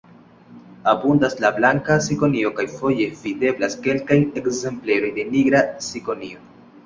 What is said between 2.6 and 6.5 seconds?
foje videblas kelkaj ekzempleroj de nigra cikonio.